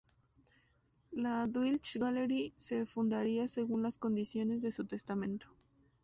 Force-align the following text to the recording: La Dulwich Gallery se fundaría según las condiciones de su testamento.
La 1.11 1.45
Dulwich 1.45 1.99
Gallery 1.99 2.51
se 2.55 2.87
fundaría 2.87 3.47
según 3.47 3.83
las 3.83 3.99
condiciones 3.99 4.63
de 4.63 4.71
su 4.71 4.83
testamento. 4.87 5.45